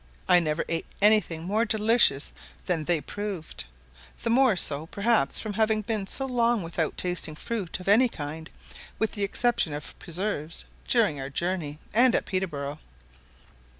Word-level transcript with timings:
I 0.27 0.39
never 0.39 0.65
ate 0.67 0.87
any 0.99 1.19
thing 1.19 1.43
more 1.43 1.63
delicious 1.63 2.33
than 2.65 2.85
they 2.85 3.01
proved; 3.01 3.65
the 4.23 4.31
more 4.31 4.55
so 4.55 4.87
perhaps 4.87 5.37
from 5.37 5.53
having 5.53 5.83
been 5.83 6.07
so 6.07 6.25
long 6.25 6.63
without 6.63 6.97
tasting 6.97 7.35
fruit 7.35 7.79
of 7.79 7.87
any 7.87 8.09
kind, 8.09 8.49
with 8.97 9.11
the 9.11 9.21
exception 9.23 9.73
of 9.73 9.93
preserves, 9.99 10.65
during 10.87 11.19
our 11.21 11.29
journey, 11.29 11.77
and 11.93 12.15
at 12.15 12.25
Peterborough. 12.25 12.79